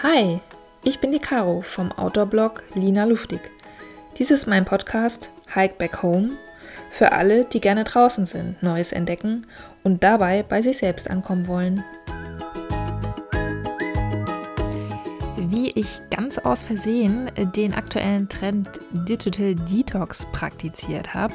Hi, 0.00 0.38
ich 0.84 1.00
bin 1.00 1.10
die 1.10 1.18
Caro 1.18 1.60
vom 1.60 1.90
Outdoor-Blog 1.90 2.62
Lina 2.74 3.02
Luftig. 3.02 3.40
Dies 4.16 4.30
ist 4.30 4.46
mein 4.46 4.64
Podcast 4.64 5.28
Hike 5.52 5.74
Back 5.76 6.04
Home 6.04 6.36
für 6.88 7.10
alle, 7.10 7.44
die 7.46 7.60
gerne 7.60 7.82
draußen 7.82 8.24
sind, 8.24 8.62
Neues 8.62 8.92
entdecken 8.92 9.48
und 9.82 10.04
dabei 10.04 10.44
bei 10.44 10.62
sich 10.62 10.78
selbst 10.78 11.10
ankommen 11.10 11.48
wollen. 11.48 11.82
Wie 15.36 15.70
ich 15.70 16.00
ganz 16.10 16.38
aus 16.38 16.62
Versehen 16.62 17.28
den 17.56 17.74
aktuellen 17.74 18.28
Trend 18.28 18.68
Digital 18.92 19.56
Detox 19.56 20.26
praktiziert 20.26 21.12
habe 21.12 21.34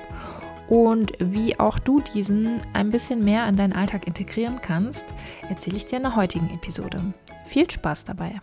und 0.70 1.11
wie 1.20 1.59
auch 1.59 1.79
du 1.79 2.00
diesen 2.14 2.61
ein 2.71 2.92
bisschen 2.92 3.25
mehr 3.25 3.45
in 3.50 3.57
deinen 3.57 3.73
Alltag 3.73 4.07
integrieren 4.07 4.61
kannst, 4.61 5.04
erzähle 5.50 5.75
ich 5.75 5.86
dir 5.86 5.98
in 5.98 6.04
der 6.04 6.15
heutigen 6.15 6.50
Episode. 6.50 7.14
Viel 7.50 7.70
Spaß 7.70 8.06
dabei! 8.06 8.39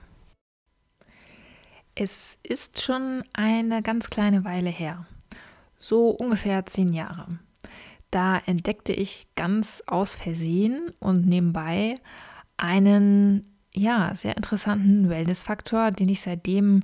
Es 1.94 2.38
ist 2.42 2.80
schon 2.80 3.22
eine 3.32 3.82
ganz 3.82 4.10
kleine 4.10 4.44
Weile 4.44 4.70
her, 4.70 5.06
so 5.78 6.10
ungefähr 6.10 6.64
zehn 6.66 6.92
Jahre. 6.92 7.26
Da 8.10 8.38
entdeckte 8.38 8.92
ich 8.92 9.28
ganz 9.36 9.82
aus 9.86 10.14
Versehen 10.14 10.92
und 10.98 11.26
nebenbei 11.26 11.94
einen 12.56 13.44
ja, 13.72 14.14
sehr 14.14 14.36
interessanten 14.36 15.08
Wellness-Faktor, 15.08 15.90
den 15.90 16.08
ich 16.08 16.20
seitdem 16.22 16.82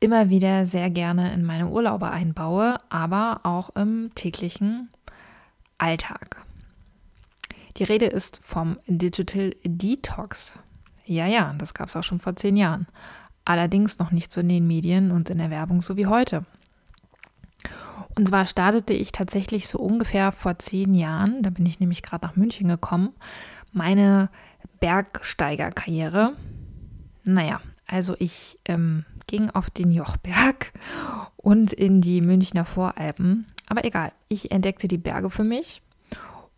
immer 0.00 0.28
wieder 0.30 0.66
sehr 0.66 0.90
gerne 0.90 1.32
in 1.32 1.44
meine 1.44 1.68
Urlaube 1.68 2.10
einbaue, 2.10 2.76
aber 2.90 3.40
auch 3.44 3.70
im 3.76 4.14
täglichen 4.14 4.90
Alltag. 5.78 6.44
Die 7.76 7.84
Rede 7.84 8.06
ist 8.06 8.40
vom 8.42 8.78
Digital 8.86 9.54
Detox. 9.64 10.58
Ja, 11.06 11.26
ja, 11.26 11.54
das 11.58 11.74
gab 11.74 11.88
es 11.88 11.96
auch 11.96 12.04
schon 12.04 12.20
vor 12.20 12.36
zehn 12.36 12.56
Jahren. 12.56 12.86
Allerdings 13.44 13.98
noch 13.98 14.10
nicht 14.10 14.32
so 14.32 14.40
in 14.40 14.48
den 14.48 14.66
Medien 14.66 15.10
und 15.10 15.30
in 15.30 15.38
der 15.38 15.50
Werbung 15.50 15.82
so 15.82 15.96
wie 15.96 16.06
heute. 16.06 16.44
Und 18.16 18.28
zwar 18.28 18.46
startete 18.46 18.92
ich 18.92 19.12
tatsächlich 19.12 19.66
so 19.68 19.78
ungefähr 19.78 20.32
vor 20.32 20.58
zehn 20.58 20.94
Jahren, 20.94 21.42
da 21.42 21.50
bin 21.50 21.66
ich 21.66 21.80
nämlich 21.80 22.02
gerade 22.02 22.26
nach 22.26 22.36
München 22.36 22.68
gekommen, 22.68 23.10
meine 23.72 24.30
Bergsteigerkarriere. 24.78 26.34
Naja, 27.24 27.60
also 27.86 28.14
ich 28.18 28.58
ähm, 28.66 29.04
ging 29.26 29.50
auf 29.50 29.68
den 29.70 29.90
Jochberg 29.90 30.72
und 31.36 31.72
in 31.72 32.00
die 32.00 32.20
Münchner 32.20 32.64
Voralpen. 32.64 33.46
Aber 33.66 33.84
egal, 33.84 34.12
ich 34.28 34.52
entdeckte 34.52 34.88
die 34.88 34.98
Berge 34.98 35.30
für 35.30 35.44
mich. 35.44 35.82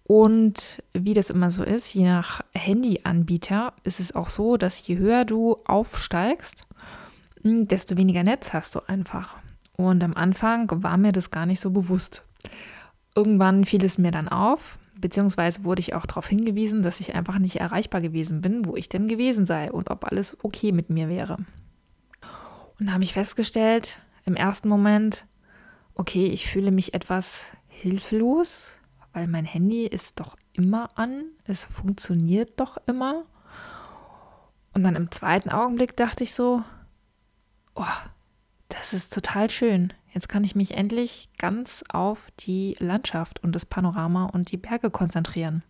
Und 0.09 0.85
wie 0.93 1.15
das 1.15 1.31
immer 1.31 1.51
so 1.51 1.65
ist, 1.65 1.93
je 1.93 2.05
nach 2.05 2.41
Handyanbieter 2.55 3.73
ist 3.83 3.99
es 3.99 4.15
auch 4.15 4.29
so, 4.29 4.57
dass 4.57 4.87
je 4.87 4.99
höher 4.99 5.25
du 5.25 5.57
aufsteigst, 5.65 6.65
hm, 7.43 7.67
desto 7.67 7.97
weniger 7.97 8.23
Netz 8.23 8.53
hast 8.53 8.77
du 8.77 8.81
einfach. 8.87 9.37
Und 9.77 10.05
am 10.05 10.15
Anfang 10.15 10.71
war 10.83 10.97
mir 10.97 11.11
das 11.11 11.33
gar 11.33 11.45
nicht 11.45 11.59
so 11.59 11.71
bewusst. 11.71 12.23
Irgendwann 13.17 13.65
fiel 13.65 13.85
es 13.85 13.99
mir 13.99 14.13
dann 14.13 14.29
auf, 14.29 14.79
beziehungsweise 14.95 15.65
wurde 15.65 15.81
ich 15.81 15.95
auch 15.95 16.07
darauf 16.07 16.29
hingewiesen, 16.29 16.85
dass 16.85 17.01
ich 17.01 17.17
einfach 17.17 17.41
nicht 17.41 17.57
erreichbar 17.57 18.01
gewesen 18.01 18.41
bin, 18.41 18.65
wo 18.65 18.77
ich 18.77 18.89
denn 18.89 19.09
gewesen 19.09 19.45
sei 19.45 19.73
und 19.73 19.91
ob 19.91 20.05
alles 20.05 20.39
okay 20.45 20.71
mit 20.71 20.89
mir 20.89 21.09
wäre. 21.09 21.39
Und 22.79 22.87
da 22.87 22.93
habe 22.93 23.03
ich 23.03 23.13
festgestellt, 23.13 23.99
im 24.25 24.37
ersten 24.37 24.69
Moment, 24.69 25.27
okay, 25.95 26.27
ich 26.27 26.49
fühle 26.49 26.71
mich 26.71 26.95
etwas 26.95 27.47
hilflos, 27.67 28.77
weil 29.17 29.29
mein 29.29 29.47
Handy 29.47 29.87
ist 29.87 30.21
doch 30.21 30.37
immer 30.53 30.91
an, 30.99 31.25
es 31.45 31.65
funktioniert 31.65 32.61
doch 32.61 32.77
immer. 32.87 33.25
Und 34.75 34.85
dann 34.85 34.95
im 34.95 35.11
zweiten 35.11 35.49
Augenblick 35.49 35.97
dachte 35.97 36.23
ich 36.23 36.35
so, 36.35 36.63
oh, 37.77 37.85
das 38.69 38.93
ist 38.93 39.15
total 39.15 39.49
schön. 39.49 39.95
Jetzt 40.13 40.29
kann 40.29 40.45
ich 40.45 40.55
mich 40.55 40.73
endlich 40.77 41.31
ganz 41.39 41.83
auf 41.89 42.31
die 42.41 42.77
Landschaft 42.79 43.43
und 43.43 43.53
das 43.53 43.65
Panorama 43.65 44.27
und 44.27 44.53
die 44.53 44.59
Berge 44.59 44.91
konzentrieren. 44.91 45.63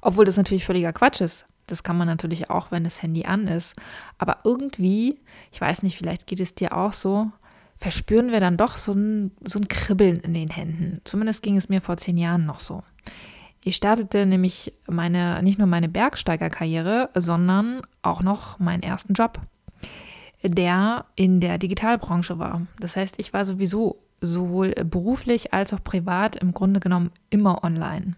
Obwohl 0.00 0.24
das 0.24 0.36
natürlich 0.36 0.64
völliger 0.64 0.92
Quatsch 0.92 1.20
ist. 1.20 1.46
Das 1.68 1.84
kann 1.84 1.96
man 1.96 2.08
natürlich 2.08 2.50
auch, 2.50 2.72
wenn 2.72 2.82
das 2.82 3.00
Handy 3.00 3.24
an 3.24 3.46
ist. 3.46 3.76
Aber 4.18 4.38
irgendwie, 4.42 5.20
ich 5.52 5.60
weiß 5.60 5.84
nicht, 5.84 5.96
vielleicht 5.96 6.26
geht 6.26 6.40
es 6.40 6.56
dir 6.56 6.76
auch 6.76 6.92
so, 6.92 7.30
verspüren 7.82 8.30
wir 8.30 8.38
dann 8.38 8.56
doch 8.56 8.76
so 8.76 8.92
ein, 8.92 9.32
so 9.42 9.58
ein 9.58 9.66
Kribbeln 9.66 10.20
in 10.20 10.34
den 10.34 10.50
Händen. 10.50 11.00
Zumindest 11.02 11.42
ging 11.42 11.56
es 11.56 11.68
mir 11.68 11.80
vor 11.80 11.96
zehn 11.96 12.16
Jahren 12.16 12.46
noch 12.46 12.60
so. 12.60 12.84
Ich 13.60 13.74
startete 13.74 14.24
nämlich 14.24 14.72
meine, 14.86 15.42
nicht 15.42 15.58
nur 15.58 15.66
meine 15.66 15.88
Bergsteigerkarriere, 15.88 17.10
sondern 17.14 17.82
auch 18.00 18.22
noch 18.22 18.60
meinen 18.60 18.84
ersten 18.84 19.14
Job, 19.14 19.40
der 20.44 21.06
in 21.16 21.40
der 21.40 21.58
Digitalbranche 21.58 22.38
war. 22.38 22.62
Das 22.78 22.94
heißt, 22.94 23.18
ich 23.18 23.32
war 23.32 23.44
sowieso 23.44 24.00
sowohl 24.20 24.70
beruflich 24.84 25.52
als 25.52 25.72
auch 25.72 25.82
privat 25.82 26.36
im 26.36 26.54
Grunde 26.54 26.78
genommen 26.78 27.10
immer 27.30 27.64
online 27.64 28.14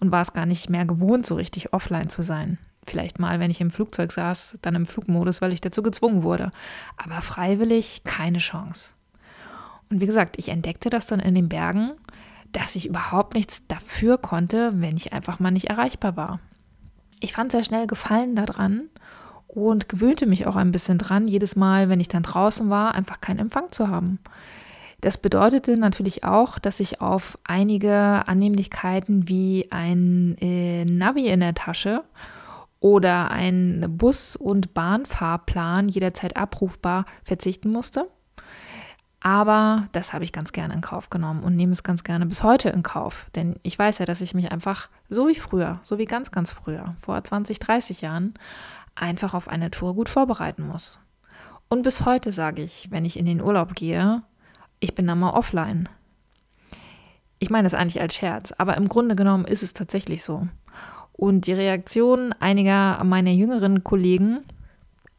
und 0.00 0.10
war 0.10 0.22
es 0.22 0.32
gar 0.32 0.46
nicht 0.46 0.70
mehr 0.70 0.86
gewohnt, 0.86 1.26
so 1.26 1.34
richtig 1.34 1.74
offline 1.74 2.08
zu 2.08 2.22
sein. 2.22 2.56
Vielleicht 2.86 3.18
mal, 3.18 3.40
wenn 3.40 3.50
ich 3.50 3.60
im 3.60 3.70
Flugzeug 3.70 4.12
saß, 4.12 4.58
dann 4.62 4.74
im 4.74 4.86
Flugmodus, 4.86 5.42
weil 5.42 5.52
ich 5.52 5.60
dazu 5.60 5.82
gezwungen 5.82 6.22
wurde. 6.22 6.52
Aber 6.96 7.20
freiwillig 7.20 8.02
keine 8.04 8.38
Chance. 8.38 8.92
Und 9.90 10.00
wie 10.00 10.06
gesagt, 10.06 10.36
ich 10.38 10.48
entdeckte 10.48 10.90
das 10.90 11.06
dann 11.06 11.20
in 11.20 11.34
den 11.34 11.48
Bergen, 11.48 11.92
dass 12.52 12.76
ich 12.76 12.86
überhaupt 12.86 13.34
nichts 13.34 13.66
dafür 13.66 14.18
konnte, 14.18 14.72
wenn 14.76 14.96
ich 14.96 15.12
einfach 15.12 15.40
mal 15.40 15.50
nicht 15.50 15.68
erreichbar 15.68 16.16
war. 16.16 16.40
Ich 17.20 17.32
fand 17.32 17.52
sehr 17.52 17.64
schnell 17.64 17.86
Gefallen 17.86 18.36
daran 18.36 18.88
und 19.48 19.88
gewöhnte 19.88 20.26
mich 20.26 20.46
auch 20.46 20.56
ein 20.56 20.72
bisschen 20.72 20.98
dran, 20.98 21.28
jedes 21.28 21.56
Mal, 21.56 21.88
wenn 21.88 22.00
ich 22.00 22.08
dann 22.08 22.22
draußen 22.22 22.68
war, 22.70 22.94
einfach 22.94 23.20
keinen 23.20 23.40
Empfang 23.40 23.72
zu 23.72 23.88
haben. 23.88 24.18
Das 25.00 25.18
bedeutete 25.18 25.76
natürlich 25.76 26.24
auch, 26.24 26.58
dass 26.58 26.80
ich 26.80 27.00
auf 27.00 27.38
einige 27.44 28.26
Annehmlichkeiten 28.26 29.28
wie 29.28 29.68
ein 29.70 30.36
äh, 30.40 30.84
Navi 30.84 31.28
in 31.28 31.40
der 31.40 31.54
Tasche 31.54 32.02
oder 32.86 33.32
ein 33.32 33.84
Bus- 33.88 34.36
und 34.36 34.72
Bahnfahrplan 34.72 35.88
jederzeit 35.88 36.36
abrufbar 36.36 37.04
verzichten 37.24 37.72
musste. 37.72 38.08
Aber 39.18 39.88
das 39.90 40.12
habe 40.12 40.22
ich 40.22 40.30
ganz 40.32 40.52
gerne 40.52 40.72
in 40.72 40.82
Kauf 40.82 41.10
genommen 41.10 41.42
und 41.42 41.56
nehme 41.56 41.72
es 41.72 41.82
ganz 41.82 42.04
gerne 42.04 42.26
bis 42.26 42.44
heute 42.44 42.68
in 42.68 42.84
Kauf. 42.84 43.26
Denn 43.34 43.56
ich 43.64 43.76
weiß 43.76 43.98
ja, 43.98 44.06
dass 44.06 44.20
ich 44.20 44.34
mich 44.34 44.52
einfach 44.52 44.88
so 45.08 45.26
wie 45.26 45.34
früher, 45.34 45.80
so 45.82 45.98
wie 45.98 46.04
ganz, 46.04 46.30
ganz 46.30 46.52
früher, 46.52 46.94
vor 47.02 47.24
20, 47.24 47.58
30 47.58 48.02
Jahren, 48.02 48.34
einfach 48.94 49.34
auf 49.34 49.48
eine 49.48 49.72
Tour 49.72 49.96
gut 49.96 50.08
vorbereiten 50.08 50.68
muss. 50.68 51.00
Und 51.68 51.82
bis 51.82 52.04
heute 52.04 52.30
sage 52.30 52.62
ich, 52.62 52.92
wenn 52.92 53.04
ich 53.04 53.18
in 53.18 53.26
den 53.26 53.42
Urlaub 53.42 53.74
gehe, 53.74 54.22
ich 54.78 54.94
bin 54.94 55.08
dann 55.08 55.18
mal 55.18 55.30
offline. 55.30 55.88
Ich 57.40 57.50
meine 57.50 57.66
das 57.66 57.74
eigentlich 57.74 58.00
als 58.00 58.14
Scherz, 58.14 58.52
aber 58.56 58.76
im 58.76 58.88
Grunde 58.88 59.16
genommen 59.16 59.44
ist 59.44 59.64
es 59.64 59.74
tatsächlich 59.74 60.22
so. 60.22 60.46
Und 61.16 61.46
die 61.46 61.54
Reaktion 61.54 62.34
einiger 62.34 63.02
meiner 63.04 63.30
jüngeren 63.30 63.82
Kollegen, 63.82 64.44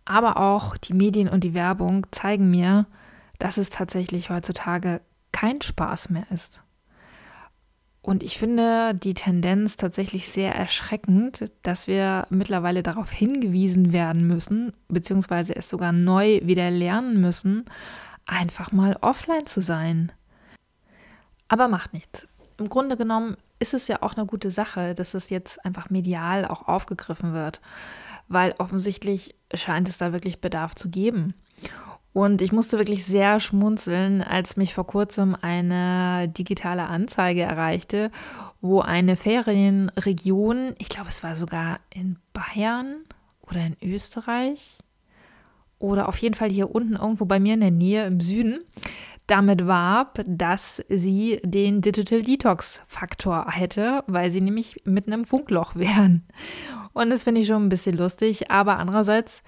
aber 0.05 0.37
auch 0.37 0.77
die 0.77 0.93
Medien 0.93 1.27
und 1.27 1.43
die 1.43 1.55
Werbung 1.55 2.05
zeigen 2.11 2.51
mir, 2.51 2.85
dass 3.39 3.57
es 3.57 3.71
tatsächlich 3.71 4.29
heutzutage 4.29 5.01
kein 5.31 5.61
Spaß 5.61 6.09
mehr 6.11 6.27
ist. 6.29 6.63
Und 8.01 8.23
ich 8.23 8.37
finde 8.37 8.95
die 8.95 9.15
Tendenz 9.15 9.75
tatsächlich 9.75 10.29
sehr 10.29 10.55
erschreckend, 10.55 11.51
dass 11.63 11.87
wir 11.87 12.25
mittlerweile 12.29 12.81
darauf 12.81 13.11
hingewiesen 13.11 13.91
werden 13.91 14.27
müssen, 14.27 14.71
beziehungsweise 14.87 15.55
es 15.55 15.67
sogar 15.67 15.91
neu 15.91 16.39
wieder 16.43 16.71
lernen 16.71 17.19
müssen, 17.19 17.65
einfach 18.25 18.71
mal 18.71 18.97
offline 19.01 19.45
zu 19.45 19.61
sein. 19.61 20.11
Aber 21.49 21.67
macht 21.67 21.93
nichts. 21.93 22.27
Im 22.57 22.69
Grunde 22.69 22.95
genommen 22.95 23.35
ist 23.59 23.73
es 23.73 23.87
ja 23.87 24.01
auch 24.01 24.15
eine 24.15 24.25
gute 24.25 24.51
Sache, 24.51 24.95
dass 24.95 25.13
es 25.13 25.29
jetzt 25.29 25.63
einfach 25.65 25.89
medial 25.89 26.45
auch 26.45 26.67
aufgegriffen 26.67 27.33
wird, 27.33 27.61
weil 28.27 28.53
offensichtlich 28.57 29.35
scheint 29.53 29.87
es 29.87 29.97
da 29.97 30.13
wirklich 30.13 30.41
Bedarf 30.41 30.75
zu 30.75 30.89
geben. 30.89 31.33
Und 32.13 32.41
ich 32.41 32.51
musste 32.51 32.79
wirklich 32.79 33.05
sehr 33.05 33.39
schmunzeln, 33.39 34.23
als 34.23 34.57
mich 34.57 34.73
vor 34.73 34.87
kurzem 34.87 35.35
eine 35.39 36.27
digitale 36.29 36.87
Anzeige 36.87 37.43
erreichte, 37.43 38.09
wo 38.59 38.79
eine 38.79 39.15
Ferienregion, 39.15 40.73
ich 40.79 40.89
glaube 40.89 41.09
es 41.09 41.21
war 41.21 41.35
sogar 41.35 41.79
in 41.93 42.17
Bayern 42.33 43.03
oder 43.41 43.63
in 43.63 43.77
Österreich 43.83 44.77
oder 45.77 46.09
auf 46.09 46.17
jeden 46.17 46.33
Fall 46.33 46.49
hier 46.49 46.73
unten 46.73 46.95
irgendwo 46.95 47.25
bei 47.25 47.39
mir 47.39 47.53
in 47.53 47.61
der 47.61 47.71
Nähe 47.71 48.07
im 48.07 48.19
Süden, 48.19 48.61
damit 49.27 49.67
warb, 49.67 50.23
dass 50.25 50.81
sie 50.89 51.39
den 51.43 51.81
Digital 51.81 52.23
Detox 52.23 52.81
Faktor 52.87 53.51
hätte, 53.51 54.03
weil 54.07 54.31
sie 54.31 54.41
nämlich 54.41 54.81
mitten 54.85 55.11
im 55.11 55.25
Funkloch 55.25 55.75
wären. 55.75 56.25
Und 56.93 57.09
das 57.09 57.25
finde 57.25 57.41
ich 57.41 57.47
schon 57.47 57.65
ein 57.65 57.69
bisschen 57.69 57.97
lustig, 57.97 58.49
aber 58.49 58.77
andererseits 58.77 59.43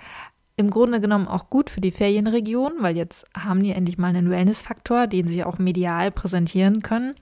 im 0.57 0.69
Grunde 0.69 0.99
genommen 0.99 1.27
auch 1.27 1.49
gut 1.49 1.69
für 1.69 1.79
die 1.79 1.91
Ferienregion, 1.91 2.73
weil 2.79 2.97
jetzt 2.97 3.25
haben 3.33 3.63
die 3.63 3.71
endlich 3.71 3.97
mal 3.97 4.07
einen 4.07 4.29
Wellness-Faktor, 4.29 5.07
den 5.07 5.27
sie 5.27 5.45
auch 5.45 5.57
medial 5.57 6.11
präsentieren 6.11 6.81
können. 6.81 7.15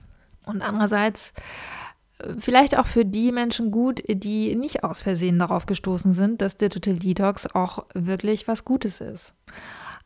Und 0.44 0.63
andererseits 0.63 1.33
vielleicht 2.39 2.77
auch 2.77 2.88
für 2.88 3.06
die 3.06 3.31
Menschen 3.31 3.71
gut, 3.71 4.01
die 4.07 4.56
nicht 4.56 4.83
aus 4.83 5.01
Versehen 5.01 5.39
darauf 5.39 5.65
gestoßen 5.65 6.13
sind, 6.13 6.42
dass 6.42 6.57
Digital 6.57 6.95
Detox 6.95 7.45
auch 7.48 7.86
wirklich 7.94 8.48
was 8.48 8.65
Gutes 8.65 9.01
ist. 9.01 9.36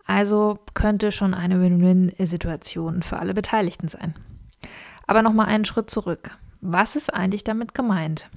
Also 0.05 0.59
könnte 0.73 1.11
schon 1.11 1.33
eine 1.33 1.61
Win-Win-Situation 1.61 3.03
für 3.03 3.19
alle 3.19 3.33
Beteiligten 3.33 3.87
sein. 3.87 4.15
Aber 5.07 5.21
nochmal 5.21 5.47
einen 5.47 5.65
Schritt 5.65 5.89
zurück. 5.89 6.37
Was 6.61 6.95
ist 6.95 7.13
eigentlich 7.13 7.43
damit 7.43 7.73
gemeint? 7.73 8.29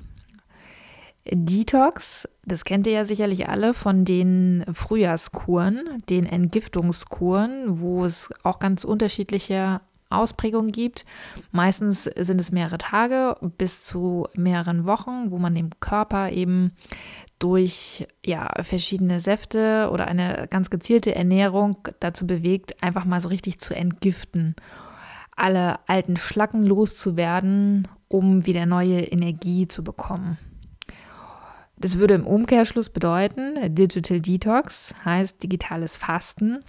Detox, 1.30 2.28
das 2.44 2.64
kennt 2.64 2.86
ihr 2.86 2.92
ja 2.92 3.04
sicherlich 3.04 3.48
alle 3.48 3.72
von 3.72 4.04
den 4.04 4.64
Frühjahrskuren, 4.72 6.02
den 6.10 6.26
Entgiftungskuren, 6.26 7.80
wo 7.80 8.04
es 8.04 8.28
auch 8.42 8.58
ganz 8.58 8.84
unterschiedliche 8.84 9.80
Ausprägungen 10.10 10.70
gibt. 10.70 11.04
Meistens 11.50 12.04
sind 12.04 12.40
es 12.40 12.52
mehrere 12.52 12.78
Tage 12.78 13.36
bis 13.56 13.84
zu 13.84 14.28
mehreren 14.34 14.86
Wochen, 14.86 15.30
wo 15.30 15.38
man 15.38 15.54
dem 15.54 15.70
Körper 15.80 16.30
eben 16.30 16.72
durch 17.44 18.06
ja, 18.24 18.50
verschiedene 18.62 19.20
Säfte 19.20 19.90
oder 19.92 20.06
eine 20.08 20.46
ganz 20.48 20.70
gezielte 20.70 21.14
Ernährung 21.14 21.76
dazu 22.00 22.26
bewegt, 22.26 22.82
einfach 22.82 23.04
mal 23.04 23.20
so 23.20 23.28
richtig 23.28 23.58
zu 23.58 23.76
entgiften, 23.76 24.56
alle 25.36 25.78
alten 25.86 26.16
Schlacken 26.16 26.64
loszuwerden, 26.64 27.86
um 28.08 28.46
wieder 28.46 28.64
neue 28.64 29.00
Energie 29.00 29.68
zu 29.68 29.84
bekommen. 29.84 30.38
Das 31.76 31.98
würde 31.98 32.14
im 32.14 32.26
Umkehrschluss 32.26 32.88
bedeuten, 32.88 33.74
Digital 33.74 34.22
Detox 34.22 34.94
heißt 35.04 35.42
digitales 35.42 35.98
Fasten. 35.98 36.64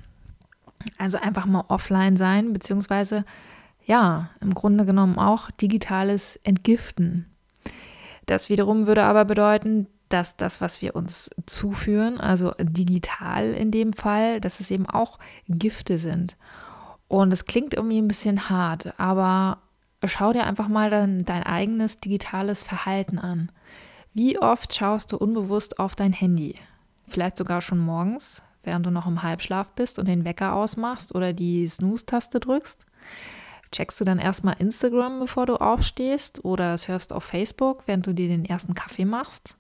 Also 0.98 1.18
einfach 1.20 1.46
mal 1.46 1.64
offline 1.70 2.18
sein, 2.18 2.52
beziehungsweise 2.52 3.24
ja, 3.86 4.30
im 4.42 4.54
Grunde 4.54 4.86
genommen 4.86 5.20
auch 5.20 5.52
digitales 5.52 6.38
Entgiften. 6.44 7.28
Das 8.26 8.50
wiederum 8.50 8.88
würde 8.88 9.04
aber 9.04 9.24
bedeuten, 9.24 9.88
dass 10.10 10.38
das, 10.38 10.62
was 10.62 10.82
wir 10.82 10.96
uns 10.96 11.30
zuführen, 11.46 12.20
also 12.20 12.54
digital 12.60 13.54
in 13.54 13.72
dem 13.72 13.94
Fall, 13.94 14.40
dass 14.40 14.60
es 14.60 14.72
eben 14.72 14.86
auch 14.88 15.20
Gifte 15.48 15.98
sind. 15.98 16.38
Und 17.08 17.32
es 17.34 17.46
klingt 17.46 17.74
irgendwie 17.74 18.00
ein 18.00 18.08
bisschen 18.08 18.50
hart, 18.50 19.00
aber 19.00 19.60
schau 20.06 20.34
dir 20.34 20.46
einfach 20.46 20.68
mal 20.68 20.90
dann 20.90 21.26
dein 21.26 21.44
eigenes 21.44 21.98
digitales 21.98 22.64
Verhalten 22.64 23.20
an. 23.20 23.52
Wie 24.14 24.40
oft 24.40 24.74
schaust 24.74 25.12
du 25.12 25.18
unbewusst 25.18 25.80
auf 25.80 25.96
dein 25.96 26.14
Handy? 26.14 26.56
Vielleicht 27.08 27.38
sogar 27.38 27.62
schon 27.62 27.80
morgens, 27.80 28.42
während 28.64 28.86
du 28.86 28.92
noch 28.92 29.08
im 29.08 29.24
Halbschlaf 29.24 29.72
bist 29.72 30.00
und 30.00 30.08
den 30.08 30.26
Wecker 30.26 30.54
ausmachst 30.54 31.14
oder 31.14 31.34
die 31.34 31.68
Snooze-Taste 31.68 32.40
drückst? 32.40 32.86
Checkst 33.72 34.00
du 34.00 34.06
dann 34.06 34.20
erstmal 34.20 34.56
Instagram, 34.60 35.20
bevor 35.20 35.46
du 35.46 35.56
aufstehst 35.56 36.46
oder 36.46 36.78
surfst 36.78 37.12
auf 37.12 37.24
Facebook, 37.24 37.84
während 37.88 38.08
du 38.08 38.14
dir 38.14 38.28
den 38.28 38.46
ersten 38.46 38.74
Kaffee 38.74 39.06
machst? 39.06 39.58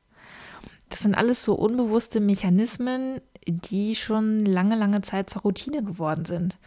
Das 0.90 1.00
sind 1.00 1.16
alles 1.16 1.44
so 1.44 1.56
unbewusste 1.56 2.20
Mechanismen, 2.20 3.22
die 3.48 3.96
schon 3.96 4.46
lange, 4.46 4.76
lange 4.76 5.02
Zeit 5.02 5.30
zur 5.30 5.44
Routine 5.44 5.84
geworden 5.84 6.26
sind. 6.26 6.58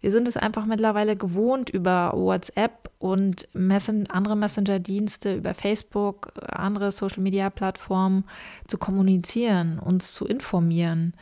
Wir 0.00 0.10
sind 0.10 0.28
es 0.28 0.36
einfach 0.36 0.66
mittlerweile 0.66 1.16
gewohnt, 1.16 1.70
über 1.70 2.12
WhatsApp 2.14 2.90
und 2.98 3.48
Messen 3.54 4.10
andere 4.10 4.36
Messenger-Dienste, 4.36 5.36
über 5.36 5.54
Facebook, 5.54 6.32
andere 6.46 6.92
Social-Media-Plattformen 6.92 8.24
zu 8.66 8.76
kommunizieren, 8.76 9.78
uns 9.78 10.12
zu 10.12 10.26
informieren. 10.26 11.14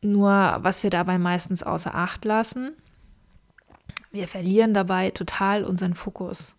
Nur 0.00 0.30
was 0.60 0.82
wir 0.82 0.90
dabei 0.90 1.18
meistens 1.18 1.62
außer 1.62 1.94
Acht 1.94 2.24
lassen, 2.24 2.72
wir 4.10 4.26
verlieren 4.26 4.72
dabei 4.72 5.10
total 5.10 5.64
unseren 5.64 5.94
Fokus. 5.94 6.56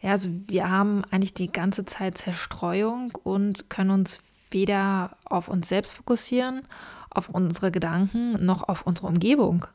Ja, 0.00 0.10
also 0.10 0.28
wir 0.48 0.70
haben 0.70 1.04
eigentlich 1.10 1.34
die 1.34 1.52
ganze 1.52 1.84
Zeit 1.84 2.18
Zerstreuung 2.18 3.12
und 3.22 3.70
können 3.70 3.90
uns 3.90 4.18
weder 4.50 5.16
auf 5.24 5.48
uns 5.48 5.68
selbst 5.68 5.94
fokussieren, 5.94 6.62
auf 7.10 7.28
unsere 7.28 7.70
Gedanken, 7.70 8.32
noch 8.44 8.68
auf 8.68 8.86
unsere 8.86 9.06
Umgebung. 9.06 9.66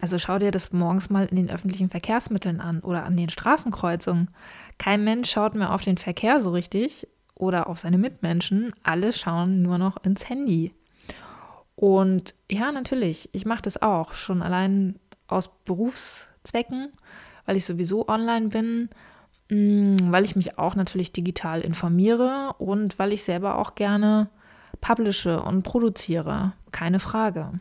Also 0.00 0.18
schau 0.18 0.38
dir 0.38 0.50
das 0.50 0.72
morgens 0.72 1.10
mal 1.10 1.26
in 1.26 1.36
den 1.36 1.50
öffentlichen 1.50 1.90
Verkehrsmitteln 1.90 2.60
an 2.60 2.80
oder 2.80 3.04
an 3.04 3.16
den 3.16 3.28
Straßenkreuzungen. 3.28 4.28
Kein 4.78 5.04
Mensch 5.04 5.30
schaut 5.30 5.54
mehr 5.54 5.74
auf 5.74 5.82
den 5.82 5.98
Verkehr 5.98 6.40
so 6.40 6.50
richtig 6.50 7.06
oder 7.34 7.68
auf 7.68 7.80
seine 7.80 7.98
Mitmenschen. 7.98 8.72
Alle 8.82 9.12
schauen 9.12 9.62
nur 9.62 9.78
noch 9.78 10.02
ins 10.04 10.28
Handy. 10.28 10.72
Und 11.76 12.34
ja, 12.50 12.72
natürlich, 12.72 13.28
ich 13.32 13.46
mache 13.46 13.62
das 13.62 13.80
auch 13.80 14.14
schon 14.14 14.42
allein 14.42 14.98
aus 15.28 15.48
Berufszwecken, 15.64 16.92
weil 17.46 17.56
ich 17.56 17.64
sowieso 17.64 18.08
online 18.08 18.48
bin, 18.48 18.90
weil 19.50 20.24
ich 20.24 20.36
mich 20.36 20.58
auch 20.58 20.76
natürlich 20.76 21.12
digital 21.12 21.60
informiere 21.60 22.54
und 22.58 22.98
weil 22.98 23.12
ich 23.12 23.24
selber 23.24 23.58
auch 23.58 23.74
gerne 23.74 24.28
publische 24.80 25.42
und 25.42 25.62
produziere. 25.62 26.52
Keine 26.70 27.00
Frage. 27.00 27.60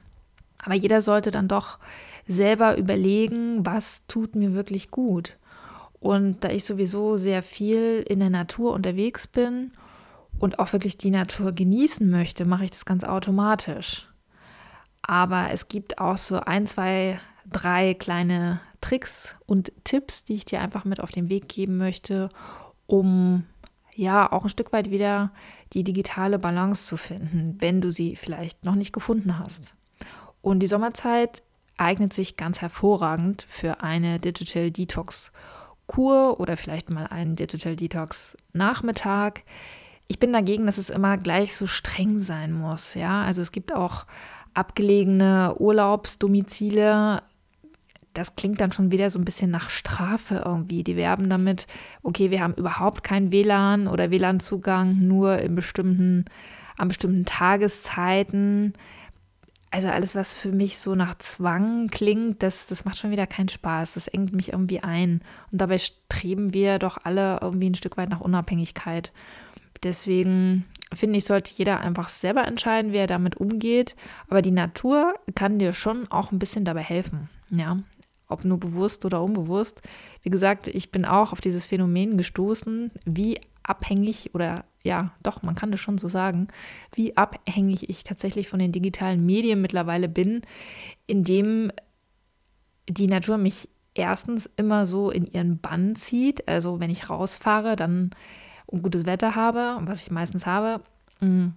Aber 0.59 0.75
jeder 0.75 1.01
sollte 1.01 1.31
dann 1.31 1.47
doch 1.47 1.79
selber 2.27 2.77
überlegen, 2.77 3.65
was 3.65 4.05
tut 4.07 4.35
mir 4.35 4.53
wirklich 4.53 4.91
gut. 4.91 5.37
Und 5.99 6.43
da 6.43 6.49
ich 6.49 6.63
sowieso 6.63 7.17
sehr 7.17 7.43
viel 7.43 8.05
in 8.07 8.19
der 8.19 8.29
Natur 8.29 8.73
unterwegs 8.73 9.25
bin 9.25 9.71
und 10.37 10.59
auch 10.59 10.71
wirklich 10.71 10.97
die 10.97 11.11
Natur 11.11 11.51
genießen 11.51 12.09
möchte, 12.09 12.45
mache 12.45 12.65
ich 12.65 12.71
das 12.71 12.85
ganz 12.85 13.03
automatisch. 13.03 14.07
Aber 15.01 15.47
es 15.51 15.67
gibt 15.67 15.97
auch 15.97 16.17
so 16.17 16.39
ein, 16.39 16.67
zwei, 16.67 17.19
drei 17.49 17.95
kleine 17.95 18.61
Tricks 18.81 19.35
und 19.45 19.71
Tipps, 19.83 20.25
die 20.25 20.35
ich 20.35 20.45
dir 20.45 20.61
einfach 20.61 20.85
mit 20.85 20.99
auf 20.99 21.11
den 21.11 21.29
Weg 21.29 21.49
geben 21.49 21.77
möchte, 21.77 22.29
um 22.87 23.45
ja 23.95 24.31
auch 24.31 24.43
ein 24.43 24.49
Stück 24.49 24.71
weit 24.71 24.89
wieder 24.89 25.31
die 25.73 25.83
digitale 25.83 26.39
Balance 26.39 26.85
zu 26.85 26.97
finden, 26.97 27.57
wenn 27.59 27.81
du 27.81 27.91
sie 27.91 28.15
vielleicht 28.15 28.63
noch 28.63 28.75
nicht 28.75 28.93
gefunden 28.93 29.37
hast. 29.37 29.73
Und 30.41 30.61
die 30.61 30.67
Sommerzeit 30.67 31.43
eignet 31.77 32.13
sich 32.13 32.37
ganz 32.37 32.61
hervorragend 32.61 33.45
für 33.49 33.81
eine 33.81 34.19
Digital 34.19 34.71
Detox 34.71 35.31
Kur 35.87 36.39
oder 36.39 36.55
vielleicht 36.55 36.89
mal 36.89 37.07
einen 37.07 37.35
Digital 37.35 37.75
Detox 37.75 38.37
Nachmittag. 38.53 39.43
Ich 40.07 40.19
bin 40.19 40.31
dagegen, 40.31 40.65
dass 40.65 40.77
es 40.77 40.89
immer 40.89 41.17
gleich 41.17 41.55
so 41.55 41.67
streng 41.67 42.19
sein 42.19 42.53
muss. 42.53 42.93
Ja, 42.93 43.23
also 43.23 43.41
es 43.41 43.51
gibt 43.51 43.73
auch 43.73 44.05
abgelegene 44.53 45.55
Urlaubsdomizile. 45.57 47.23
Das 48.13 48.35
klingt 48.35 48.59
dann 48.59 48.71
schon 48.71 48.91
wieder 48.91 49.09
so 49.09 49.19
ein 49.19 49.25
bisschen 49.25 49.51
nach 49.51 49.69
Strafe 49.69 50.43
irgendwie. 50.45 50.83
Die 50.83 50.95
werben 50.95 51.29
damit, 51.29 51.67
okay, 52.03 52.31
wir 52.31 52.41
haben 52.41 52.53
überhaupt 52.55 53.03
keinen 53.03 53.31
WLAN 53.31 53.87
oder 53.87 54.11
WLAN-Zugang, 54.11 54.97
nur 54.99 55.39
in 55.39 55.55
bestimmten, 55.55 56.25
an 56.77 56.87
bestimmten 56.87 57.25
Tageszeiten 57.25 58.73
also 59.71 59.87
alles, 59.87 60.15
was 60.15 60.33
für 60.33 60.51
mich 60.51 60.79
so 60.79 60.95
nach 60.95 61.15
Zwang 61.19 61.87
klingt, 61.89 62.41
das, 62.41 62.67
das 62.67 62.85
macht 62.85 62.97
schon 62.97 63.11
wieder 63.11 63.27
keinen 63.27 63.49
Spaß. 63.49 63.93
Das 63.93 64.07
engt 64.07 64.33
mich 64.33 64.51
irgendwie 64.51 64.81
ein. 64.81 65.21
Und 65.51 65.61
dabei 65.61 65.77
streben 65.77 66.53
wir 66.53 66.79
doch 66.79 66.97
alle 67.03 67.39
irgendwie 67.41 67.69
ein 67.69 67.75
Stück 67.75 67.97
weit 67.97 68.09
nach 68.09 68.21
Unabhängigkeit. 68.21 69.11
Deswegen 69.83 70.65
finde 70.93 71.19
ich, 71.19 71.25
sollte 71.25 71.53
jeder 71.53 71.81
einfach 71.81 72.09
selber 72.09 72.47
entscheiden, 72.47 72.93
wie 72.93 72.97
er 72.97 73.07
damit 73.07 73.37
umgeht. 73.37 73.95
Aber 74.27 74.41
die 74.41 74.51
Natur 74.51 75.13
kann 75.35 75.59
dir 75.59 75.73
schon 75.73 76.11
auch 76.11 76.31
ein 76.31 76.39
bisschen 76.39 76.65
dabei 76.65 76.81
helfen. 76.81 77.29
Ja, 77.51 77.77
ob 78.29 78.45
nur 78.45 78.59
bewusst 78.59 79.03
oder 79.03 79.21
unbewusst. 79.21 79.81
Wie 80.21 80.29
gesagt, 80.29 80.67
ich 80.67 80.91
bin 80.91 81.03
auch 81.03 81.33
auf 81.33 81.41
dieses 81.41 81.65
Phänomen 81.65 82.17
gestoßen, 82.17 82.91
wie 83.05 83.41
abhängig 83.63 84.33
oder 84.33 84.63
ja, 84.83 85.11
doch, 85.21 85.43
man 85.43 85.55
kann 85.55 85.71
das 85.71 85.81
schon 85.81 85.97
so 85.97 86.07
sagen, 86.07 86.47
wie 86.93 87.17
abhängig 87.17 87.89
ich 87.89 88.05
tatsächlich 88.05 88.47
von 88.47 88.59
den 88.59 88.71
digitalen 88.71 89.25
Medien 89.25 89.59
mittlerweile 89.61 90.07
bin, 90.07 90.41
indem 91.05 91.71
die 92.87 93.07
Natur 93.07 93.37
mich 93.37 93.67
erstens 93.93 94.49
immer 94.55 94.85
so 94.85 95.11
in 95.11 95.25
ihren 95.25 95.59
Bann 95.59 95.95
zieht. 95.95 96.47
Also 96.47 96.79
wenn 96.79 96.89
ich 96.89 97.09
rausfahre, 97.09 97.75
dann 97.75 98.11
und 98.67 98.83
gutes 98.83 99.05
Wetter 99.05 99.35
habe, 99.35 99.79
was 99.81 100.01
ich 100.01 100.11
meistens 100.11 100.45
habe, 100.45 100.81
mm, 101.19 101.47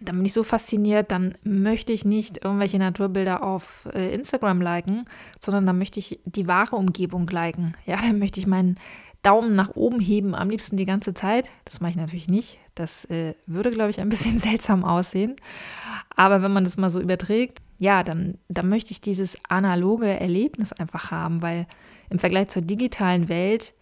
dann 0.00 0.16
bin 0.16 0.24
ich 0.24 0.32
so 0.32 0.44
fasziniert, 0.44 1.10
dann 1.10 1.34
möchte 1.42 1.92
ich 1.92 2.04
nicht 2.04 2.44
irgendwelche 2.44 2.78
Naturbilder 2.78 3.42
auf 3.42 3.88
äh, 3.94 4.14
Instagram 4.14 4.60
liken, 4.60 5.06
sondern 5.38 5.66
dann 5.66 5.78
möchte 5.78 5.98
ich 5.98 6.20
die 6.24 6.46
wahre 6.46 6.76
Umgebung 6.76 7.28
liken. 7.28 7.74
Ja, 7.86 7.96
dann 8.00 8.18
möchte 8.18 8.40
ich 8.40 8.46
meinen 8.46 8.78
Daumen 9.22 9.56
nach 9.56 9.74
oben 9.74 9.98
heben, 9.98 10.34
am 10.34 10.50
liebsten 10.50 10.76
die 10.76 10.84
ganze 10.84 11.12
Zeit. 11.12 11.50
Das 11.64 11.80
mache 11.80 11.90
ich 11.90 11.96
natürlich 11.96 12.28
nicht. 12.28 12.58
Das 12.74 13.04
äh, 13.06 13.34
würde, 13.46 13.70
glaube 13.70 13.90
ich, 13.90 14.00
ein 14.00 14.08
bisschen 14.10 14.38
seltsam 14.38 14.84
aussehen. 14.84 15.36
Aber 16.14 16.42
wenn 16.42 16.52
man 16.52 16.64
das 16.64 16.76
mal 16.76 16.90
so 16.90 17.00
überträgt, 17.00 17.60
ja, 17.78 18.02
dann, 18.02 18.38
dann 18.48 18.68
möchte 18.68 18.92
ich 18.92 19.00
dieses 19.00 19.36
analoge 19.48 20.06
Erlebnis 20.06 20.72
einfach 20.72 21.10
haben, 21.10 21.42
weil 21.42 21.66
im 22.08 22.18
Vergleich 22.18 22.48
zur 22.48 22.62
digitalen 22.62 23.28
Welt 23.28 23.74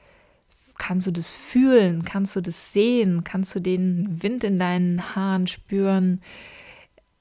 kannst 0.78 1.06
du 1.06 1.10
das 1.10 1.30
fühlen, 1.30 2.04
kannst 2.04 2.36
du 2.36 2.40
das 2.40 2.72
sehen, 2.72 3.24
kannst 3.24 3.54
du 3.54 3.60
den 3.60 4.22
Wind 4.22 4.44
in 4.44 4.58
deinen 4.58 5.14
Haaren 5.14 5.46
spüren, 5.46 6.20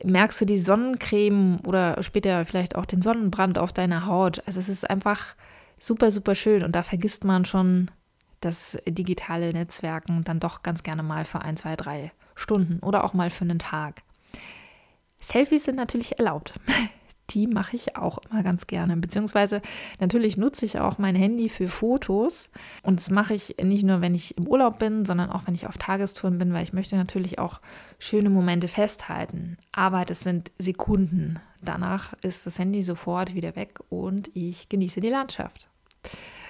merkst 0.03 0.41
du 0.41 0.45
die 0.45 0.59
Sonnencreme 0.59 1.59
oder 1.65 2.01
später 2.03 2.45
vielleicht 2.45 2.75
auch 2.75 2.85
den 2.85 3.01
Sonnenbrand 3.01 3.57
auf 3.57 3.71
deiner 3.73 4.05
Haut. 4.05 4.43
Also 4.45 4.59
es 4.59 4.69
ist 4.69 4.89
einfach 4.89 5.35
super, 5.79 6.11
super 6.11 6.35
schön 6.35 6.63
und 6.63 6.73
da 6.73 6.83
vergisst 6.83 7.23
man 7.23 7.45
schon 7.45 7.89
das 8.41 8.77
digitale 8.87 9.53
Netzwerken 9.53 10.23
dann 10.23 10.39
doch 10.39 10.63
ganz 10.63 10.83
gerne 10.83 11.03
mal 11.03 11.25
für 11.25 11.41
ein, 11.41 11.55
zwei, 11.57 11.75
drei 11.75 12.11
Stunden 12.35 12.79
oder 12.79 13.03
auch 13.03 13.13
mal 13.13 13.29
für 13.29 13.45
einen 13.45 13.59
Tag. 13.59 14.01
Selfies 15.19 15.63
sind 15.63 15.75
natürlich 15.75 16.19
erlaubt. 16.19 16.53
Die 17.33 17.47
mache 17.47 17.75
ich 17.75 17.95
auch 17.95 18.19
immer 18.29 18.43
ganz 18.43 18.67
gerne. 18.67 18.95
Beziehungsweise 18.97 19.61
natürlich 19.99 20.37
nutze 20.37 20.65
ich 20.65 20.79
auch 20.79 20.97
mein 20.97 21.15
Handy 21.15 21.49
für 21.49 21.67
Fotos. 21.67 22.49
Und 22.83 22.99
das 22.99 23.09
mache 23.09 23.33
ich 23.33 23.57
nicht 23.61 23.83
nur, 23.83 24.01
wenn 24.01 24.15
ich 24.15 24.37
im 24.37 24.47
Urlaub 24.47 24.79
bin, 24.79 25.05
sondern 25.05 25.29
auch, 25.29 25.47
wenn 25.47 25.55
ich 25.55 25.67
auf 25.67 25.77
Tagestouren 25.77 26.37
bin, 26.37 26.53
weil 26.53 26.63
ich 26.63 26.73
möchte 26.73 26.95
natürlich 26.95 27.39
auch 27.39 27.61
schöne 27.99 28.29
Momente 28.29 28.67
festhalten. 28.67 29.57
Aber 29.71 30.05
das 30.05 30.21
sind 30.21 30.51
Sekunden. 30.57 31.39
Danach 31.61 32.13
ist 32.21 32.45
das 32.45 32.59
Handy 32.59 32.83
sofort 32.83 33.33
wieder 33.33 33.55
weg 33.55 33.79
und 33.89 34.29
ich 34.35 34.69
genieße 34.69 35.01
die 35.01 35.09
Landschaft. 35.09 35.67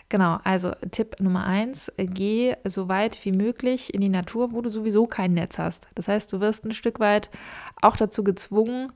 Genau, 0.10 0.40
also 0.44 0.74
Tipp 0.92 1.20
Nummer 1.20 1.46
eins, 1.46 1.92
geh 1.98 2.56
so 2.66 2.88
weit 2.88 3.24
wie 3.26 3.32
möglich 3.32 3.94
in 3.94 4.02
die 4.02 4.10
Natur, 4.10 4.52
wo 4.52 4.62
du 4.62 4.70
sowieso 4.70 5.08
kein 5.08 5.34
Netz 5.34 5.58
hast. 5.58 5.88
Das 5.96 6.08
heißt, 6.08 6.32
du 6.32 6.40
wirst 6.40 6.66
ein 6.66 6.72
Stück 6.72 7.00
weit 7.00 7.30
auch 7.82 7.98
dazu 7.98 8.24
gezwungen, 8.24 8.92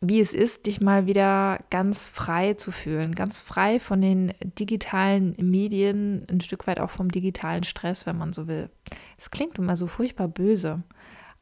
wie 0.00 0.20
es 0.20 0.32
ist, 0.32 0.66
dich 0.66 0.80
mal 0.80 1.06
wieder 1.06 1.60
ganz 1.70 2.04
frei 2.04 2.54
zu 2.54 2.70
fühlen, 2.70 3.14
ganz 3.14 3.40
frei 3.40 3.80
von 3.80 4.00
den 4.00 4.32
digitalen 4.40 5.34
Medien, 5.38 6.26
ein 6.30 6.40
Stück 6.40 6.66
weit 6.66 6.80
auch 6.80 6.90
vom 6.90 7.10
digitalen 7.10 7.64
Stress, 7.64 8.06
wenn 8.06 8.18
man 8.18 8.32
so 8.32 8.46
will. 8.46 8.70
Es 9.18 9.30
klingt 9.30 9.58
immer 9.58 9.76
so 9.76 9.86
furchtbar 9.86 10.28
böse, 10.28 10.82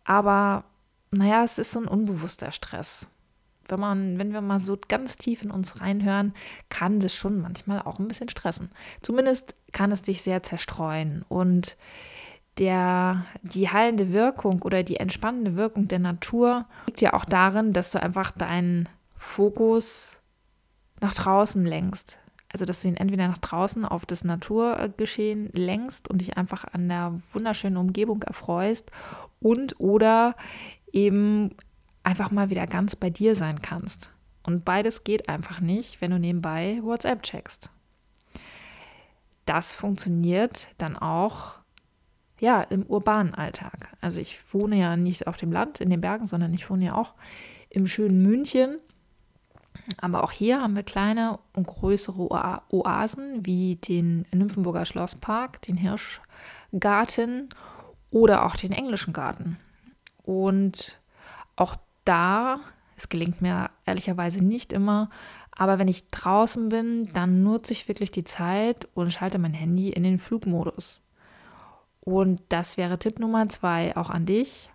aber 0.04 0.64
naja, 1.10 1.44
es 1.44 1.58
ist 1.58 1.72
so 1.72 1.80
ein 1.80 1.88
unbewusster 1.88 2.52
Stress 2.52 3.06
wenn 3.68 3.80
man, 3.80 4.18
wenn 4.18 4.32
wir 4.32 4.40
mal 4.40 4.60
so 4.60 4.78
ganz 4.88 5.16
tief 5.16 5.42
in 5.42 5.50
uns 5.50 5.80
reinhören, 5.80 6.34
kann 6.68 7.00
das 7.00 7.14
schon 7.14 7.40
manchmal 7.40 7.82
auch 7.82 7.98
ein 7.98 8.08
bisschen 8.08 8.28
stressen. 8.28 8.70
Zumindest 9.02 9.54
kann 9.72 9.92
es 9.92 10.02
dich 10.02 10.22
sehr 10.22 10.42
zerstreuen 10.42 11.24
und 11.28 11.76
der, 12.58 13.26
die 13.42 13.68
heilende 13.68 14.12
Wirkung 14.12 14.62
oder 14.62 14.82
die 14.82 14.96
entspannende 14.96 15.56
Wirkung 15.56 15.88
der 15.88 15.98
Natur 15.98 16.66
liegt 16.86 17.00
ja 17.00 17.12
auch 17.12 17.24
darin, 17.24 17.72
dass 17.72 17.90
du 17.90 18.02
einfach 18.02 18.30
deinen 18.30 18.88
Fokus 19.16 20.18
nach 21.00 21.14
draußen 21.14 21.64
lenkst. 21.64 22.18
Also, 22.52 22.64
dass 22.64 22.82
du 22.82 22.88
ihn 22.88 22.96
entweder 22.96 23.26
nach 23.26 23.38
draußen 23.38 23.84
auf 23.84 24.06
das 24.06 24.22
Naturgeschehen 24.22 25.50
lenkst 25.52 26.08
und 26.08 26.20
dich 26.20 26.36
einfach 26.36 26.64
an 26.72 26.88
der 26.88 27.20
wunderschönen 27.32 27.76
Umgebung 27.76 28.22
erfreust 28.22 28.92
und 29.40 29.80
oder 29.80 30.36
eben 30.92 31.50
einfach 32.04 32.30
mal 32.30 32.50
wieder 32.50 32.68
ganz 32.68 32.94
bei 32.94 33.10
dir 33.10 33.34
sein 33.34 33.60
kannst. 33.60 34.10
Und 34.44 34.64
beides 34.64 35.02
geht 35.02 35.28
einfach 35.28 35.60
nicht, 35.60 36.00
wenn 36.00 36.12
du 36.12 36.20
nebenbei 36.20 36.78
WhatsApp 36.82 37.24
checkst. 37.24 37.70
Das 39.46 39.74
funktioniert 39.74 40.68
dann 40.78 40.96
auch 40.96 41.63
ja, 42.44 42.60
im 42.62 42.82
urbanen 42.82 43.34
Alltag. 43.34 43.88
Also 44.02 44.20
ich 44.20 44.38
wohne 44.52 44.76
ja 44.76 44.96
nicht 44.96 45.26
auf 45.26 45.38
dem 45.38 45.50
Land, 45.50 45.80
in 45.80 45.88
den 45.88 46.02
Bergen, 46.02 46.26
sondern 46.26 46.52
ich 46.52 46.68
wohne 46.68 46.84
ja 46.84 46.94
auch 46.94 47.14
im 47.70 47.86
schönen 47.86 48.22
München. 48.22 48.78
Aber 49.96 50.22
auch 50.22 50.30
hier 50.30 50.60
haben 50.60 50.76
wir 50.76 50.82
kleine 50.82 51.38
und 51.56 51.66
größere 51.66 52.62
Oasen 52.70 53.44
wie 53.46 53.76
den 53.76 54.26
Nymphenburger 54.32 54.84
Schlosspark, 54.84 55.62
den 55.62 55.78
Hirschgarten 55.78 57.48
oder 58.10 58.44
auch 58.44 58.56
den 58.56 58.72
englischen 58.72 59.14
Garten. 59.14 59.58
Und 60.22 61.00
auch 61.56 61.76
da, 62.04 62.60
es 62.96 63.08
gelingt 63.08 63.40
mir 63.40 63.70
ehrlicherweise 63.86 64.38
nicht 64.44 64.72
immer, 64.72 65.08
aber 65.50 65.78
wenn 65.78 65.88
ich 65.88 66.10
draußen 66.10 66.68
bin, 66.68 67.08
dann 67.14 67.42
nutze 67.42 67.72
ich 67.72 67.88
wirklich 67.88 68.10
die 68.10 68.24
Zeit 68.24 68.86
und 68.94 69.12
schalte 69.12 69.38
mein 69.38 69.54
Handy 69.54 69.88
in 69.88 70.02
den 70.02 70.18
Flugmodus. 70.18 71.03
Und 72.04 72.42
das 72.50 72.76
wäre 72.76 72.98
Tipp 72.98 73.18
Nummer 73.18 73.48
zwei 73.48 73.96
auch 73.96 74.10
an 74.10 74.26
dich. 74.26 74.70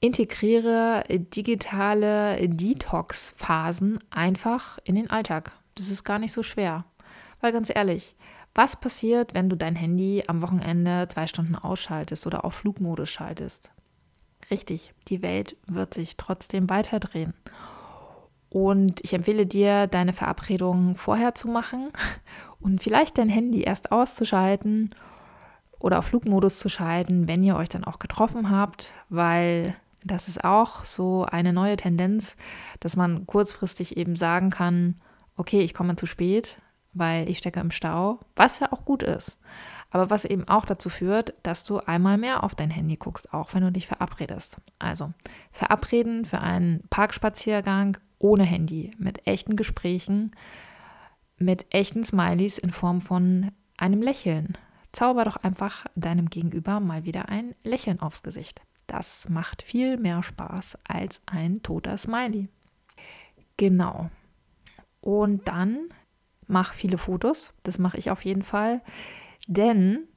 Integriere 0.00 1.04
digitale 1.08 2.48
Detox-Phasen 2.48 4.00
einfach 4.10 4.78
in 4.84 4.96
den 4.96 5.10
Alltag. 5.10 5.52
Das 5.76 5.88
ist 5.88 6.04
gar 6.04 6.18
nicht 6.18 6.32
so 6.32 6.42
schwer. 6.42 6.84
Weil 7.40 7.52
ganz 7.52 7.70
ehrlich, 7.72 8.16
was 8.54 8.80
passiert, 8.80 9.34
wenn 9.34 9.48
du 9.48 9.56
dein 9.56 9.76
Handy 9.76 10.24
am 10.26 10.42
Wochenende 10.42 11.06
zwei 11.08 11.26
Stunden 11.26 11.54
ausschaltest 11.54 12.26
oder 12.26 12.44
auf 12.44 12.54
Flugmodus 12.54 13.10
schaltest? 13.10 13.70
Richtig, 14.50 14.92
die 15.06 15.22
Welt 15.22 15.56
wird 15.68 15.94
sich 15.94 16.16
trotzdem 16.16 16.68
weiterdrehen. 16.68 17.34
Und 18.48 19.00
ich 19.04 19.12
empfehle 19.12 19.46
dir, 19.46 19.86
deine 19.86 20.12
Verabredungen 20.12 20.96
vorher 20.96 21.36
zu 21.36 21.46
machen 21.46 21.92
und 22.60 22.82
vielleicht 22.82 23.18
dein 23.18 23.28
Handy 23.28 23.62
erst 23.62 23.92
auszuschalten 23.92 24.90
oder 25.80 25.98
auf 25.98 26.06
Flugmodus 26.06 26.58
zu 26.58 26.68
schalten, 26.68 27.26
wenn 27.26 27.42
ihr 27.42 27.56
euch 27.56 27.68
dann 27.68 27.84
auch 27.84 27.98
getroffen 27.98 28.50
habt, 28.50 28.92
weil 29.08 29.74
das 30.04 30.28
ist 30.28 30.44
auch 30.44 30.84
so 30.84 31.24
eine 31.24 31.52
neue 31.52 31.76
Tendenz, 31.76 32.36
dass 32.78 32.96
man 32.96 33.26
kurzfristig 33.26 33.96
eben 33.96 34.14
sagen 34.14 34.50
kann, 34.50 35.00
okay, 35.36 35.60
ich 35.60 35.74
komme 35.74 35.96
zu 35.96 36.06
spät, 36.06 36.56
weil 36.92 37.28
ich 37.28 37.38
stecke 37.38 37.60
im 37.60 37.70
Stau, 37.70 38.20
was 38.36 38.60
ja 38.60 38.72
auch 38.72 38.84
gut 38.84 39.02
ist 39.02 39.38
aber 39.90 40.08
was 40.08 40.24
eben 40.24 40.48
auch 40.48 40.64
dazu 40.64 40.88
führt, 40.88 41.34
dass 41.42 41.64
du 41.64 41.78
einmal 41.78 42.16
mehr 42.16 42.44
auf 42.44 42.54
dein 42.54 42.70
Handy 42.70 42.96
guckst, 42.96 43.34
auch 43.34 43.54
wenn 43.54 43.62
du 43.62 43.72
dich 43.72 43.86
verabredest. 43.86 44.60
Also 44.78 45.12
verabreden 45.52 46.24
für 46.24 46.40
einen 46.40 46.82
Parkspaziergang 46.90 47.98
ohne 48.18 48.44
Handy, 48.44 48.94
mit 48.98 49.26
echten 49.26 49.56
Gesprächen, 49.56 50.32
mit 51.38 51.66
echten 51.70 52.04
Smileys 52.04 52.58
in 52.58 52.70
Form 52.70 53.00
von 53.00 53.50
einem 53.76 54.02
Lächeln. 54.02 54.56
Zauber 54.92 55.24
doch 55.24 55.36
einfach 55.36 55.86
deinem 55.94 56.30
Gegenüber 56.30 56.80
mal 56.80 57.04
wieder 57.04 57.28
ein 57.28 57.54
Lächeln 57.62 58.00
aufs 58.00 58.22
Gesicht. 58.22 58.62
Das 58.86 59.28
macht 59.28 59.62
viel 59.62 59.96
mehr 59.98 60.22
Spaß 60.22 60.78
als 60.84 61.20
ein 61.26 61.62
toter 61.62 61.96
Smiley. 61.96 62.48
Genau. 63.56 64.10
Und 65.00 65.46
dann 65.46 65.88
mach 66.48 66.74
viele 66.74 66.98
Fotos. 66.98 67.54
Das 67.62 67.78
mache 67.78 67.98
ich 67.98 68.10
auf 68.10 68.24
jeden 68.24 68.42
Fall. 68.42 68.82
Denn, 69.46 70.08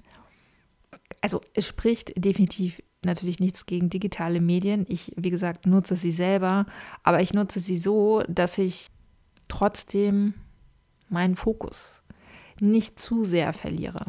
also 1.22 1.42
es 1.53 1.68
spricht 1.68 2.13
definitiv 2.15 2.82
natürlich 3.06 3.39
nichts 3.39 3.65
gegen 3.65 3.89
digitale 3.89 4.42
Medien. 4.42 4.86
Ich, 4.89 5.12
wie 5.15 5.30
gesagt, 5.30 5.65
nutze 5.65 5.96
sie 5.96 6.12
selber, 6.12 6.65
aber 7.03 7.22
ich 7.22 7.34
nutze 7.34 7.60
sie 7.60 7.77
so, 7.77 8.24
dass 8.27 8.58
ich 8.58 8.88
trotzdem 9.48 10.34
meinen 11.10 11.36
Fokus 11.36 12.01
nicht 12.60 13.00
zu 13.00 13.24
sehr 13.24 13.53
verliere. 13.53 14.06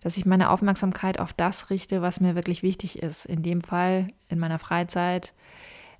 Dass 0.00 0.16
ich 0.16 0.26
meine 0.26 0.50
Aufmerksamkeit 0.50 1.18
auf 1.18 1.32
das 1.32 1.70
richte, 1.70 2.02
was 2.02 2.20
mir 2.20 2.34
wirklich 2.34 2.62
wichtig 2.62 3.02
ist. 3.02 3.26
In 3.26 3.42
dem 3.42 3.62
Fall 3.62 4.08
in 4.28 4.38
meiner 4.38 4.58
Freizeit 4.58 5.34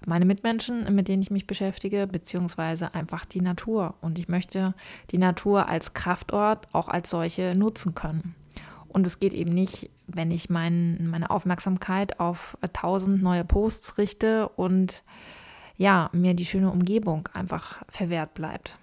meine 0.06 0.24
Mitmenschen, 0.24 0.94
mit 0.94 1.08
denen 1.08 1.22
ich 1.22 1.30
mich 1.30 1.46
beschäftige, 1.46 2.06
beziehungsweise 2.06 2.94
einfach 2.94 3.24
die 3.24 3.42
Natur. 3.42 3.94
Und 4.00 4.18
ich 4.18 4.28
möchte 4.28 4.74
die 5.10 5.18
Natur 5.18 5.68
als 5.68 5.92
Kraftort 5.92 6.68
auch 6.72 6.88
als 6.88 7.10
solche 7.10 7.54
nutzen 7.54 7.94
können. 7.94 8.34
Und 8.88 9.06
es 9.06 9.20
geht 9.20 9.34
eben 9.34 9.54
nicht, 9.54 9.90
wenn 10.06 10.30
ich 10.30 10.50
mein, 10.50 11.06
meine 11.08 11.30
Aufmerksamkeit 11.30 12.18
auf 12.18 12.58
tausend 12.72 13.22
neue 13.22 13.44
Posts 13.44 13.98
richte 13.98 14.48
und 14.48 15.04
ja, 15.76 16.10
mir 16.12 16.34
die 16.34 16.44
schöne 16.44 16.70
Umgebung 16.70 17.28
einfach 17.32 17.82
verwehrt 17.88 18.34
bleibt. 18.34 18.79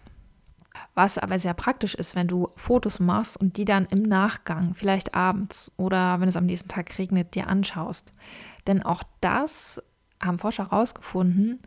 Was 0.98 1.20
aber 1.20 1.38
sehr 1.38 1.54
praktisch 1.54 1.94
ist, 1.94 2.16
wenn 2.16 2.28
du 2.28 2.50
Fotos 2.56 3.00
machst 3.00 3.38
und 3.38 3.58
die 3.58 3.66
dann 3.66 3.86
im 3.92 4.02
Nachgang, 4.02 4.74
vielleicht 4.74 5.14
abends 5.14 5.72
oder 5.78 6.20
wenn 6.20 6.28
es 6.28 6.36
am 6.36 6.48
nächsten 6.48 6.70
Tag 6.70 6.98
regnet, 6.98 7.36
dir 7.36 7.46
anschaust. 7.46 8.12
Denn 8.66 8.82
auch 8.82 9.04
das 9.22 9.80
haben 10.20 10.40
Forscher 10.40 10.72
herausgefunden, 10.72 11.60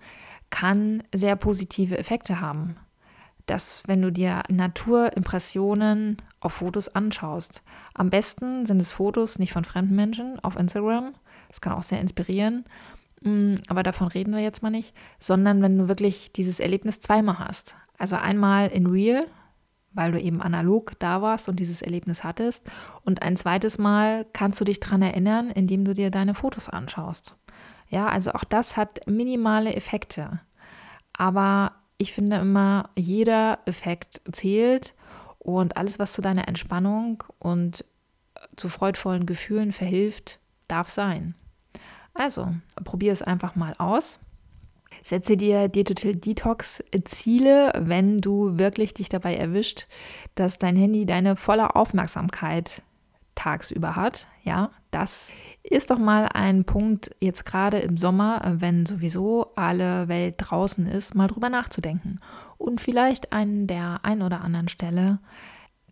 kann 0.50 1.04
sehr 1.14 1.36
positive 1.36 1.96
Effekte 1.96 2.40
haben. 2.40 2.74
Dass, 3.46 3.84
wenn 3.86 4.02
du 4.02 4.10
dir 4.10 4.42
Naturimpressionen 4.48 6.16
auf 6.40 6.54
Fotos 6.54 6.88
anschaust, 6.88 7.62
am 7.94 8.10
besten 8.10 8.66
sind 8.66 8.80
es 8.80 8.90
Fotos 8.90 9.38
nicht 9.38 9.52
von 9.52 9.64
fremden 9.64 9.94
Menschen 9.94 10.40
auf 10.40 10.56
Instagram, 10.56 11.14
das 11.46 11.60
kann 11.60 11.74
auch 11.74 11.84
sehr 11.84 12.00
inspirieren, 12.00 12.64
mm, 13.20 13.58
aber 13.68 13.84
davon 13.84 14.08
reden 14.08 14.34
wir 14.34 14.42
jetzt 14.42 14.64
mal 14.64 14.70
nicht, 14.70 14.92
sondern 15.20 15.62
wenn 15.62 15.78
du 15.78 15.86
wirklich 15.86 16.32
dieses 16.32 16.58
Erlebnis 16.58 16.98
zweimal 16.98 17.38
hast. 17.38 17.76
Also 18.00 18.16
einmal 18.16 18.68
in 18.68 18.86
Real, 18.86 19.26
weil 19.92 20.12
du 20.12 20.18
eben 20.18 20.40
analog 20.40 20.98
da 21.00 21.20
warst 21.20 21.50
und 21.50 21.60
dieses 21.60 21.82
Erlebnis 21.82 22.24
hattest, 22.24 22.66
und 23.04 23.22
ein 23.22 23.36
zweites 23.36 23.76
Mal 23.76 24.24
kannst 24.32 24.58
du 24.58 24.64
dich 24.64 24.80
daran 24.80 25.02
erinnern, 25.02 25.50
indem 25.50 25.84
du 25.84 25.92
dir 25.92 26.10
deine 26.10 26.34
Fotos 26.34 26.70
anschaust. 26.70 27.36
Ja, 27.90 28.08
also 28.08 28.32
auch 28.32 28.44
das 28.44 28.78
hat 28.78 29.06
minimale 29.06 29.74
Effekte. 29.74 30.40
Aber 31.12 31.72
ich 31.98 32.14
finde 32.14 32.36
immer, 32.36 32.88
jeder 32.96 33.58
Effekt 33.66 34.22
zählt 34.32 34.94
und 35.38 35.76
alles, 35.76 35.98
was 35.98 36.14
zu 36.14 36.22
deiner 36.22 36.48
Entspannung 36.48 37.22
und 37.38 37.84
zu 38.56 38.70
freudvollen 38.70 39.26
Gefühlen 39.26 39.72
verhilft, 39.72 40.38
darf 40.68 40.88
sein. 40.88 41.34
Also, 42.14 42.48
probier 42.82 43.12
es 43.12 43.20
einfach 43.20 43.56
mal 43.56 43.74
aus. 43.76 44.18
Setze 45.02 45.36
dir 45.36 45.68
Digital 45.68 46.14
Detox 46.14 46.82
Ziele, 47.04 47.72
wenn 47.76 48.18
du 48.18 48.58
wirklich 48.58 48.94
dich 48.94 49.08
dabei 49.08 49.36
erwischt, 49.36 49.86
dass 50.34 50.58
dein 50.58 50.76
Handy 50.76 51.06
deine 51.06 51.36
volle 51.36 51.74
Aufmerksamkeit 51.74 52.82
tagsüber 53.34 53.96
hat. 53.96 54.26
Ja, 54.42 54.70
das 54.90 55.30
ist 55.62 55.90
doch 55.90 55.98
mal 55.98 56.28
ein 56.32 56.64
Punkt, 56.64 57.10
jetzt 57.20 57.46
gerade 57.46 57.78
im 57.78 57.96
Sommer, 57.96 58.56
wenn 58.58 58.86
sowieso 58.86 59.52
alle 59.56 60.08
Welt 60.08 60.34
draußen 60.38 60.86
ist, 60.86 61.14
mal 61.14 61.28
drüber 61.28 61.48
nachzudenken 61.48 62.20
und 62.58 62.80
vielleicht 62.80 63.32
an 63.32 63.66
der 63.66 64.00
einen 64.02 64.22
oder 64.22 64.42
anderen 64.42 64.68
Stelle 64.68 65.18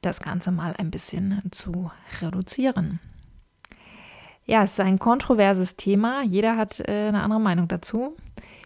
das 0.02 0.20
Ganze 0.20 0.52
mal 0.52 0.74
ein 0.76 0.90
bisschen 0.90 1.42
zu 1.50 1.90
reduzieren. 2.20 3.00
Ja, 4.44 4.62
es 4.62 4.72
ist 4.72 4.80
ein 4.80 4.98
kontroverses 4.98 5.76
Thema. 5.76 6.22
Jeder 6.22 6.56
hat 6.56 6.80
äh, 6.80 7.08
eine 7.08 7.22
andere 7.22 7.40
Meinung 7.40 7.68
dazu. 7.68 8.16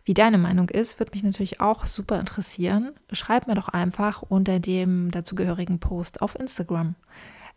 Wie 0.05 0.15
deine 0.15 0.39
Meinung 0.39 0.69
ist, 0.69 0.99
würde 0.99 1.13
mich 1.13 1.23
natürlich 1.23 1.61
auch 1.61 1.87
super 1.87 2.19
interessieren. 2.19 2.93
Schreib 3.13 3.47
mir 3.47 3.55
doch 3.55 3.69
einfach 3.69 4.23
unter 4.23 4.59
dem 4.59 5.11
dazugehörigen 5.11 5.79
Post 5.79 6.23
auf 6.23 6.39
Instagram. 6.39 6.97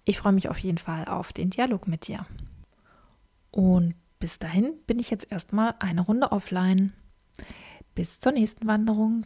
Ich 0.03 0.19
freue 0.19 0.33
mich 0.33 0.49
auf 0.49 0.59
jeden 0.59 0.77
Fall 0.77 1.05
auf 1.05 1.33
den 1.33 1.49
Dialog 1.49 1.87
mit 1.87 2.07
dir. 2.07 2.27
Und 3.49 3.95
bis 4.19 4.37
dahin 4.37 4.73
bin 4.85 4.99
ich 4.99 5.09
jetzt 5.09 5.31
erstmal 5.31 5.73
eine 5.79 6.01
Runde 6.01 6.31
offline. 6.31 6.93
Bis 7.95 8.19
zur 8.19 8.33
nächsten 8.33 8.67
Wanderung. 8.67 9.25